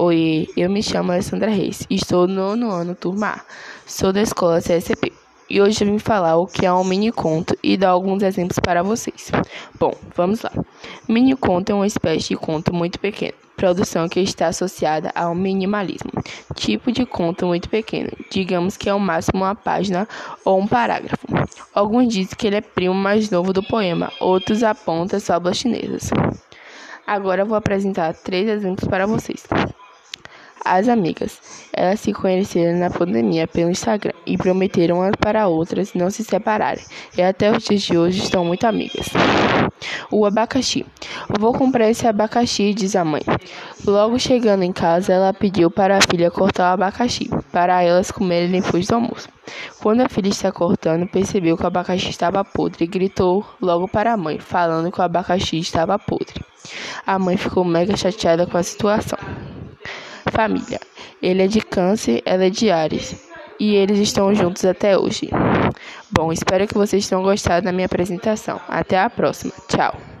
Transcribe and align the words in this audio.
Oi, 0.00 0.48
eu 0.56 0.70
me 0.70 0.80
chamo 0.80 1.10
Alessandra 1.10 1.50
Reis 1.50 1.84
estou 1.90 2.28
no 2.28 2.54
nono 2.54 2.70
ano 2.70 2.94
turma. 2.94 3.40
Sou 3.84 4.12
da 4.12 4.22
escola 4.22 4.60
CSP 4.60 5.12
e 5.50 5.60
hoje 5.60 5.82
eu 5.82 5.88
vim 5.88 5.98
falar 5.98 6.36
o 6.36 6.46
que 6.46 6.64
é 6.64 6.72
um 6.72 6.84
mini 6.84 7.10
conto 7.10 7.58
e 7.64 7.76
dar 7.76 7.88
alguns 7.88 8.22
exemplos 8.22 8.60
para 8.60 8.84
vocês. 8.84 9.32
Bom, 9.76 9.92
vamos 10.14 10.42
lá. 10.42 10.52
Mini 11.08 11.34
conto 11.34 11.70
é 11.70 11.74
uma 11.74 11.86
espécie 11.86 12.28
de 12.28 12.36
conto 12.36 12.72
muito 12.72 13.00
pequeno, 13.00 13.32
produção 13.56 14.08
que 14.08 14.20
está 14.20 14.46
associada 14.46 15.10
ao 15.16 15.34
minimalismo, 15.34 16.12
tipo 16.54 16.92
de 16.92 17.04
conto 17.04 17.46
muito 17.46 17.68
pequeno, 17.68 18.10
digamos 18.30 18.76
que 18.76 18.88
é 18.88 18.94
o 18.94 19.00
máximo 19.00 19.42
uma 19.42 19.56
página 19.56 20.06
ou 20.44 20.60
um 20.60 20.68
parágrafo. 20.68 21.26
Alguns 21.74 22.06
dizem 22.06 22.36
que 22.38 22.46
ele 22.46 22.56
é 22.56 22.60
primo 22.60 22.94
mais 22.94 23.30
novo 23.30 23.52
do 23.52 23.64
poema, 23.64 24.12
outros 24.20 24.62
apontam 24.62 25.18
fábulas 25.18 25.56
chinesas. 25.56 26.08
Agora 27.04 27.42
eu 27.42 27.46
vou 27.46 27.56
apresentar 27.56 28.14
três 28.14 28.46
exemplos 28.46 28.86
para 28.86 29.04
vocês. 29.04 29.42
As 30.70 30.86
amigas. 30.86 31.40
Elas 31.72 31.98
se 32.00 32.12
conheceram 32.12 32.78
na 32.78 32.90
pandemia 32.90 33.48
pelo 33.48 33.70
Instagram 33.70 34.12
e 34.26 34.36
prometeram 34.36 34.96
umas 34.96 35.16
para 35.18 35.48
outras 35.48 35.94
não 35.94 36.10
se 36.10 36.22
separarem. 36.22 36.84
E 37.16 37.22
até 37.22 37.50
os 37.50 37.64
dias 37.64 37.80
de 37.80 37.96
hoje 37.96 38.22
estão 38.22 38.44
muito 38.44 38.66
amigas. 38.66 39.06
O 40.10 40.26
abacaxi. 40.26 40.84
Vou 41.40 41.54
comprar 41.54 41.88
esse 41.88 42.06
abacaxi, 42.06 42.74
diz 42.74 42.94
a 42.96 43.02
mãe. 43.02 43.22
Logo 43.86 44.18
chegando 44.18 44.62
em 44.62 44.72
casa, 44.72 45.14
ela 45.14 45.32
pediu 45.32 45.70
para 45.70 45.96
a 45.96 46.00
filha 46.02 46.30
cortar 46.30 46.70
o 46.70 46.74
abacaxi, 46.74 47.30
para 47.50 47.82
elas 47.82 48.10
comerem 48.10 48.60
depois 48.60 48.86
do 48.86 48.96
almoço. 48.96 49.26
Quando 49.80 50.02
a 50.02 50.08
filha 50.08 50.28
está 50.28 50.52
cortando, 50.52 51.08
percebeu 51.08 51.56
que 51.56 51.62
o 51.62 51.66
abacaxi 51.66 52.10
estava 52.10 52.44
podre 52.44 52.84
e 52.84 52.86
gritou 52.86 53.42
logo 53.58 53.88
para 53.88 54.12
a 54.12 54.16
mãe, 54.18 54.38
falando 54.38 54.92
que 54.92 55.00
o 55.00 55.04
abacaxi 55.04 55.58
estava 55.58 55.98
podre. 55.98 56.44
A 57.06 57.18
mãe 57.18 57.38
ficou 57.38 57.64
mega 57.64 57.96
chateada 57.96 58.46
com 58.46 58.58
a 58.58 58.62
situação. 58.62 59.18
Família. 60.30 60.80
Ele 61.22 61.42
é 61.42 61.46
de 61.46 61.60
Câncer, 61.60 62.22
ela 62.24 62.44
é 62.44 62.50
de 62.50 62.70
Ares. 62.70 63.28
E 63.60 63.74
eles 63.74 63.98
estão 63.98 64.34
juntos 64.34 64.64
até 64.64 64.96
hoje. 64.96 65.30
Bom, 66.10 66.32
espero 66.32 66.66
que 66.66 66.74
vocês 66.74 67.08
tenham 67.08 67.22
gostado 67.22 67.64
da 67.64 67.72
minha 67.72 67.86
apresentação. 67.86 68.60
Até 68.68 68.98
a 68.98 69.10
próxima. 69.10 69.52
Tchau. 69.68 70.17